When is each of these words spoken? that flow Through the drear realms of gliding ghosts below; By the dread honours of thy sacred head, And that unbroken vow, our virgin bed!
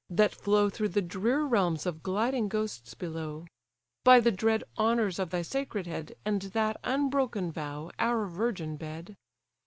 that 0.09 0.33
flow 0.33 0.67
Through 0.67 0.89
the 0.89 1.01
drear 1.03 1.43
realms 1.43 1.85
of 1.85 2.01
gliding 2.01 2.47
ghosts 2.47 2.95
below; 2.95 3.45
By 4.03 4.19
the 4.19 4.31
dread 4.31 4.63
honours 4.75 5.19
of 5.19 5.29
thy 5.29 5.43
sacred 5.43 5.85
head, 5.85 6.15
And 6.25 6.41
that 6.57 6.77
unbroken 6.83 7.51
vow, 7.51 7.91
our 7.99 8.25
virgin 8.25 8.77
bed! 8.77 9.15